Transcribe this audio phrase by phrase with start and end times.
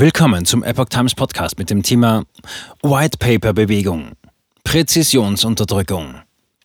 [0.00, 2.24] Willkommen zum Epoch Times Podcast mit dem Thema
[2.82, 4.12] White Paper Bewegung,
[4.64, 6.14] Präzisionsunterdrückung,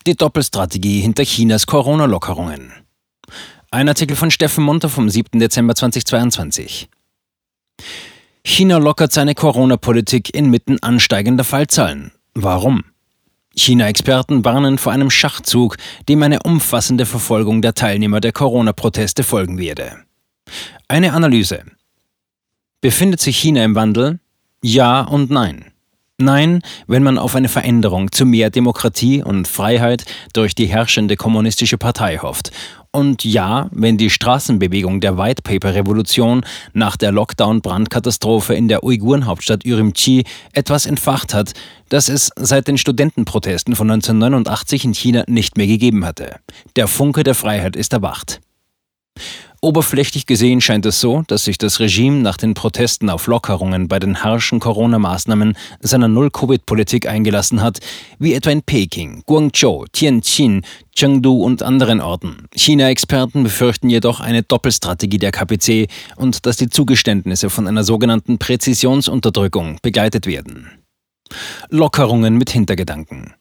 [0.08, 2.71] die Doppelstrategie hinter Chinas Corona-Lockerungen.
[3.71, 5.37] Ein Artikel von Steffen Munter vom 7.
[5.37, 6.87] Dezember 2022.
[8.45, 12.13] China lockert seine Corona-Politik inmitten ansteigender Fallzahlen.
[12.36, 12.86] Warum?
[13.54, 15.75] China-Experten warnen vor einem Schachzug,
[16.07, 20.05] dem eine umfassende Verfolgung der Teilnehmer der Corona-Proteste folgen werde.
[20.88, 21.65] Eine Analyse.
[22.86, 24.20] Befindet sich China im Wandel?
[24.61, 25.71] Ja und nein.
[26.19, 31.79] Nein, wenn man auf eine Veränderung zu mehr Demokratie und Freiheit durch die herrschende kommunistische
[31.79, 32.52] Partei hofft.
[32.91, 39.66] Und ja, wenn die Straßenbewegung der White Paper Revolution nach der Lockdown-Brandkatastrophe in der Uigurenhauptstadt
[39.66, 41.53] Urumqi etwas entfacht hat,
[41.89, 46.36] das es seit den Studentenprotesten von 1989 in China nicht mehr gegeben hatte.
[46.75, 48.41] Der Funke der Freiheit ist erwacht.
[49.66, 53.97] Oberflächlich gesehen scheint es so, dass sich das Regime nach den Protesten auf Lockerungen bei
[53.97, 57.80] den harschen Corona-Maßnahmen seiner Null-Covid-Politik eingelassen hat,
[58.19, 60.61] wie etwa in Peking, Guangzhou, Tianjin,
[60.95, 62.45] Chengdu und anderen Orten.
[62.55, 69.80] China-Experten befürchten jedoch eine Doppelstrategie der KPC und dass die Zugeständnisse von einer sogenannten Präzisionsunterdrückung
[69.81, 70.69] begleitet werden.
[71.69, 73.33] Lockerungen mit Hintergedanken.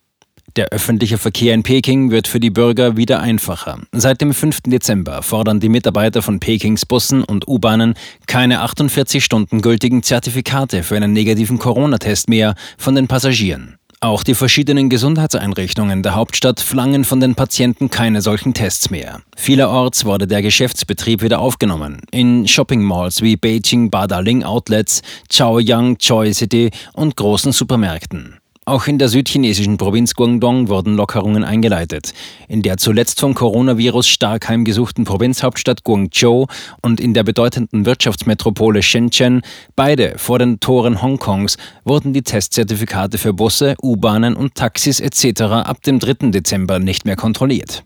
[0.57, 3.81] Der öffentliche Verkehr in Peking wird für die Bürger wieder einfacher.
[3.91, 4.61] Seit dem 5.
[4.67, 7.95] Dezember fordern die Mitarbeiter von Pekings Bussen und U-Bahnen
[8.29, 13.79] keine 48 Stunden gültigen Zertifikate für einen negativen Corona-Test mehr von den Passagieren.
[13.99, 19.23] Auch die verschiedenen Gesundheitseinrichtungen der Hauptstadt verlangen von den Patienten keine solchen Tests mehr.
[19.37, 22.03] Vielerorts wurde der Geschäftsbetrieb wieder aufgenommen.
[22.13, 28.37] In Shopping-Malls wie Beijing Badaling Outlets, Chaoyang Choi City und großen Supermärkten.
[28.67, 32.15] Auch in der südchinesischen Provinz Guangdong wurden Lockerungen eingeleitet.
[32.49, 36.47] In der zuletzt vom Coronavirus stark heimgesuchten Provinzhauptstadt Guangzhou
[36.81, 39.43] und in der bedeutenden Wirtschaftsmetropole Shenzhen,
[39.77, 45.43] beide vor den Toren Hongkongs, wurden die Testzertifikate für Busse, U-Bahnen und Taxis etc.
[45.43, 46.31] ab dem 3.
[46.31, 47.85] Dezember nicht mehr kontrolliert.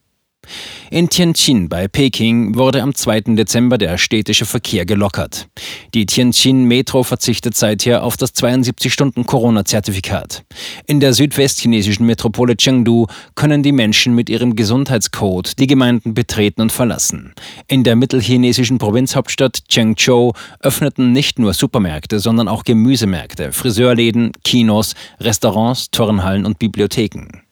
[0.91, 3.20] In Tianjin bei Peking wurde am 2.
[3.36, 5.48] Dezember der städtische Verkehr gelockert.
[5.94, 10.44] Die Tianjin Metro verzichtet seither auf das 72-Stunden-Corona-Zertifikat.
[10.87, 16.72] In der südwestchinesischen Metropole Chengdu können die Menschen mit ihrem Gesundheitscode die Gemeinden betreten und
[16.72, 17.34] verlassen.
[17.66, 25.91] In der mittelchinesischen Provinzhauptstadt Chengzhou öffneten nicht nur Supermärkte, sondern auch Gemüsemärkte, Friseurläden, Kinos, Restaurants,
[25.91, 27.47] Turnhallen und Bibliotheken.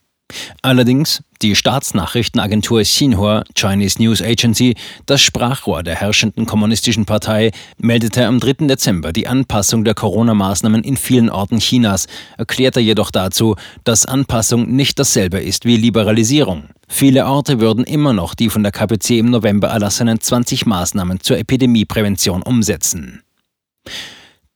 [0.63, 4.75] Allerdings die Staatsnachrichtenagentur Xinhua, Chinese News Agency,
[5.07, 8.67] das Sprachrohr der herrschenden kommunistischen Partei, meldete am 3.
[8.67, 12.07] Dezember die Anpassung der Corona-Maßnahmen in vielen Orten Chinas,
[12.39, 16.65] erklärte jedoch dazu, dass Anpassung nicht dasselbe ist wie Liberalisierung.
[16.89, 21.39] Viele Orte würden immer noch die von der KPC im November erlassenen 20 Maßnahmen zur
[21.39, 23.23] Epidemieprävention umsetzen.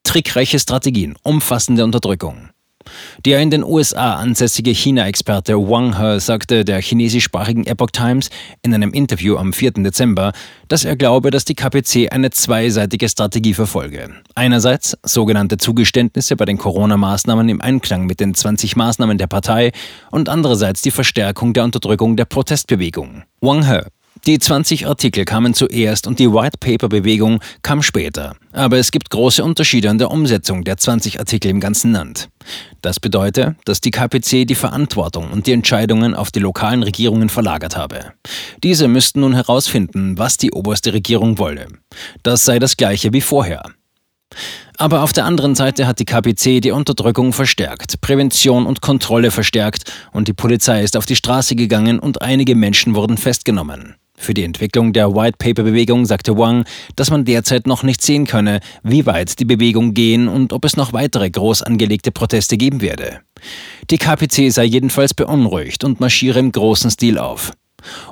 [0.03, 2.51] Trickreiche Strategien, umfassende Unterdrückung.
[3.25, 8.31] Der in den USA ansässige China-Experte Wang He sagte der chinesischsprachigen Epoch Times
[8.63, 9.73] in einem Interview am 4.
[9.73, 10.33] Dezember,
[10.69, 14.11] dass er glaube, dass die KPC eine zweiseitige Strategie verfolge.
[14.35, 19.73] Einerseits sogenannte Zugeständnisse bei den Corona-Maßnahmen im Einklang mit den 20 Maßnahmen der Partei
[20.11, 23.25] und andererseits die Verstärkung der Unterdrückung der Protestbewegung.
[23.41, 23.81] Wang He
[24.27, 28.37] die 20 Artikel kamen zuerst und die White Paper Bewegung kam später.
[28.53, 32.29] Aber es gibt große Unterschiede an der Umsetzung der 20 Artikel im ganzen Land.
[32.83, 37.77] Das bedeutet, dass die KPC die Verantwortung und die Entscheidungen auf die lokalen Regierungen verlagert
[37.77, 38.13] habe.
[38.63, 41.67] Diese müssten nun herausfinden, was die oberste Regierung wolle.
[42.23, 43.63] Das sei das gleiche wie vorher.
[44.77, 49.93] Aber auf der anderen Seite hat die KPC die Unterdrückung verstärkt, Prävention und Kontrolle verstärkt
[50.13, 53.97] und die Polizei ist auf die Straße gegangen und einige Menschen wurden festgenommen.
[54.21, 56.65] Für die Entwicklung der White Paper Bewegung sagte Wang,
[56.95, 60.77] dass man derzeit noch nicht sehen könne, wie weit die Bewegung gehen und ob es
[60.77, 63.21] noch weitere groß angelegte Proteste geben werde.
[63.89, 67.53] Die KPC sei jedenfalls beunruhigt und marschiere im großen Stil auf.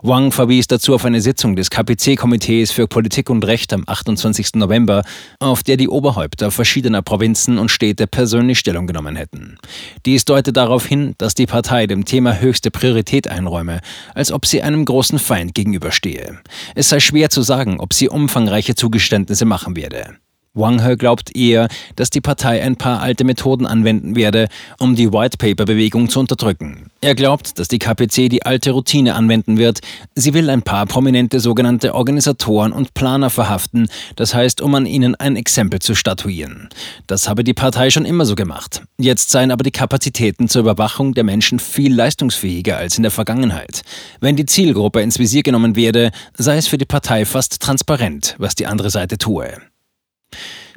[0.02, 4.54] Wang verwies dazu auf eine Sitzung des KPC-Komitees für Politik und Recht am 28.
[4.54, 5.02] November,
[5.40, 9.58] auf der die Oberhäupter verschiedener Provinzen und Städte persönlich Stellung genommen hätten.
[10.06, 13.80] Dies deutet darauf hin, dass die Partei dem Thema höchste Priorität einräume,
[14.14, 16.38] als ob sie einem großen Feind gegenüberstehe.
[16.74, 20.16] Es sei schwer zu sagen, ob sie umfangreiche Zugeständnisse machen werde.
[20.58, 25.12] Wang He glaubt eher, dass die Partei ein paar alte Methoden anwenden werde, um die
[25.12, 26.90] White Paper Bewegung zu unterdrücken.
[27.00, 29.80] Er glaubt, dass die KPC die alte Routine anwenden wird.
[30.14, 35.14] Sie will ein paar prominente sogenannte Organisatoren und Planer verhaften, das heißt, um an ihnen
[35.14, 36.68] ein Exempel zu statuieren.
[37.06, 38.82] Das habe die Partei schon immer so gemacht.
[38.98, 43.82] Jetzt seien aber die Kapazitäten zur Überwachung der Menschen viel leistungsfähiger als in der Vergangenheit.
[44.20, 48.56] Wenn die Zielgruppe ins Visier genommen werde, sei es für die Partei fast transparent, was
[48.56, 49.56] die andere Seite tue.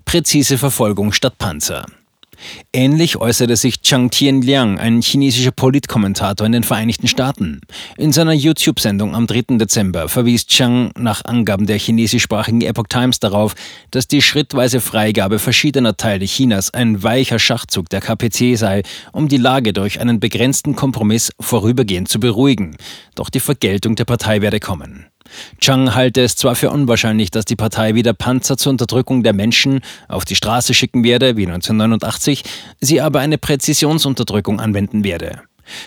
[0.06, 1.86] Präzise Verfolgung statt Panzer.
[2.74, 7.62] Ähnlich äußerte sich Chang Tianliang, ein chinesischer Politkommentator in den Vereinigten Staaten.
[7.98, 9.58] In seiner YouTube-Sendung am 3.
[9.58, 13.54] Dezember verwies Chang nach Angaben der chinesischsprachigen Epoch Times darauf,
[13.92, 19.38] dass die schrittweise Freigabe verschiedener Teile Chinas ein weicher Schachzug der KPC sei, um die
[19.38, 22.76] Lage durch einen begrenzten Kompromiss vorübergehend zu beruhigen.
[23.16, 25.06] Doch die Vergeltung der Partei werde kommen.
[25.60, 29.82] Chang halte es zwar für unwahrscheinlich, dass die Partei wieder Panzer zur Unterdrückung der Menschen
[30.08, 32.44] auf die Straße schicken werde, wie 1989,
[32.80, 35.42] sie aber eine Präzisionsunterdrückung anwenden werde.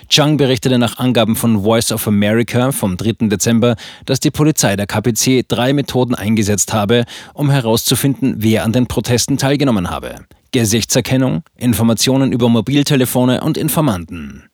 [0.09, 3.29] Chang berichtete nach Angaben von Voice of America vom 3.
[3.29, 3.77] Dezember,
[4.07, 7.05] dass die Polizei der KPC drei Methoden eingesetzt habe,
[7.35, 10.25] um herauszufinden, wer an den Protesten teilgenommen habe.
[10.53, 14.45] Gesichtserkennung, Informationen über Mobiltelefone und Informanten.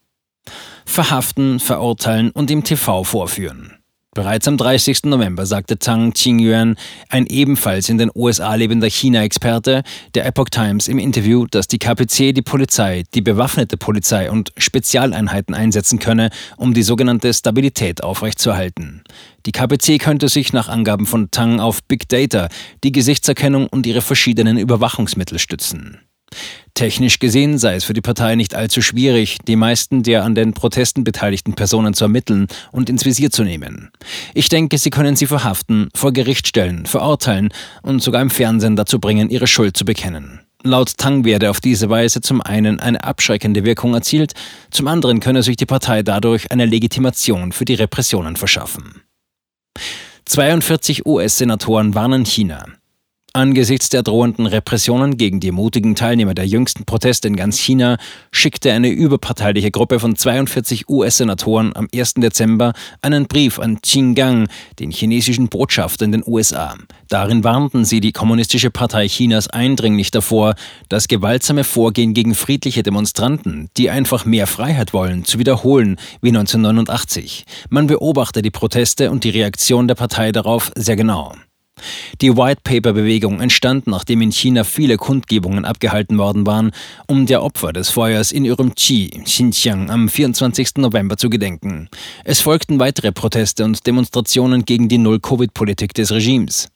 [0.86, 3.79] Verhaften, verurteilen und im TV vorführen.
[4.12, 5.04] Bereits am 30.
[5.04, 6.74] November sagte Zhang Qingyuan,
[7.10, 9.84] ein ebenfalls in den USA lebender China-Experte,
[10.16, 15.54] der Epoch Times im Interview, dass die KPC die Polizei, die bewaffnete Polizei und Spezialeinheiten
[15.54, 19.04] einsetzen könne, um die sogenannte Stabilität aufrechtzuerhalten.
[19.46, 22.48] Die KPC könnte sich nach Angaben von Tang auf Big Data,
[22.82, 26.00] die Gesichtserkennung und ihre verschiedenen Überwachungsmittel stützen.
[26.74, 30.54] Technisch gesehen sei es für die Partei nicht allzu schwierig, die meisten der an den
[30.54, 33.90] Protesten beteiligten Personen zu ermitteln und ins Visier zu nehmen.
[34.34, 37.50] Ich denke, sie können sie verhaften, vor Gericht stellen, verurteilen
[37.82, 40.40] und sogar im Fernsehen dazu bringen, ihre Schuld zu bekennen.
[40.62, 44.34] Laut Tang werde auf diese Weise zum einen eine abschreckende Wirkung erzielt,
[44.70, 49.02] zum anderen könne sich die Partei dadurch eine Legitimation für die Repressionen verschaffen.
[50.26, 52.66] 42 US-Senatoren warnen China.
[53.32, 57.96] Angesichts der drohenden Repressionen gegen die mutigen Teilnehmer der jüngsten Proteste in ganz China
[58.32, 62.14] schickte eine überparteiliche Gruppe von 42 US-Senatoren am 1.
[62.14, 62.72] Dezember
[63.02, 64.48] einen Brief an Qinggang,
[64.80, 66.74] den chinesischen Botschafter in den USA.
[67.08, 70.56] Darin warnten sie die Kommunistische Partei Chinas eindringlich davor,
[70.88, 77.44] das gewaltsame Vorgehen gegen friedliche Demonstranten, die einfach mehr Freiheit wollen, zu wiederholen wie 1989.
[77.68, 81.32] Man beobachte die Proteste und die Reaktion der Partei darauf sehr genau.
[82.20, 86.72] Die White Paper Bewegung entstand, nachdem in China viele Kundgebungen abgehalten worden waren,
[87.06, 90.76] um der Opfer des Feuers in Urumqi, Xinjiang, am 24.
[90.76, 91.88] November zu gedenken.
[92.24, 96.68] Es folgten weitere Proteste und Demonstrationen gegen die Null-Covid-Politik des Regimes.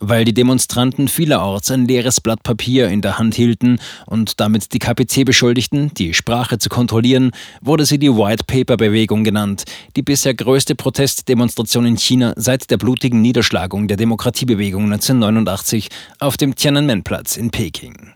[0.00, 4.78] Weil die Demonstranten vielerorts ein leeres Blatt Papier in der Hand hielten und damit die
[4.78, 9.64] KPC beschuldigten, die Sprache zu kontrollieren, wurde sie die White Paper Bewegung genannt,
[9.96, 15.88] die bisher größte Protestdemonstration in China seit der blutigen Niederschlagung der Demokratiebewegung 1989
[16.18, 18.12] auf dem Tiananmen-Platz in Peking.